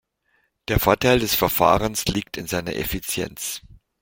Der 0.67 0.79
Vorteil 0.79 1.19
des 1.19 1.35
Verfahrens 1.35 2.05
liegt 2.05 2.35
in 2.35 2.47
seiner 2.47 2.75
Effizienz. 2.75 3.61